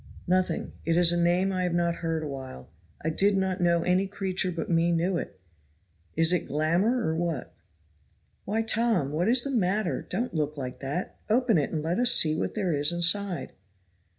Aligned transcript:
"Nothing. 0.25 0.73
It 0.83 0.97
is 0.97 1.11
a 1.11 1.21
name 1.21 1.53
I 1.53 1.61
have 1.61 1.75
not 1.75 1.97
heard 1.97 2.23
a 2.23 2.27
while. 2.27 2.69
I 3.03 3.11
did 3.11 3.37
not 3.37 3.61
know 3.61 3.83
any 3.83 4.07
creature 4.07 4.51
but 4.51 4.67
me 4.67 4.91
knew 4.91 5.17
it; 5.19 5.39
is 6.15 6.33
it 6.33 6.47
glamour, 6.47 7.05
or 7.07 7.15
what?" 7.15 7.53
"Why, 8.43 8.63
Tom! 8.63 9.11
what 9.11 9.27
is 9.29 9.43
the 9.43 9.51
matter? 9.51 10.01
don't 10.01 10.33
look 10.33 10.57
like 10.57 10.79
that. 10.79 11.17
Open 11.29 11.59
it, 11.59 11.69
and 11.69 11.83
let 11.83 11.99
us 11.99 12.11
see 12.15 12.33
what 12.35 12.55
there 12.55 12.73
is 12.73 12.91
inside." 12.91 13.51